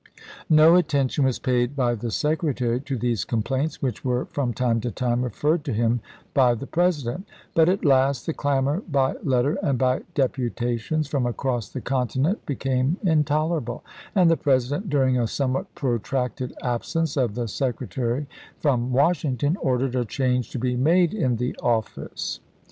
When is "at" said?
7.69-7.85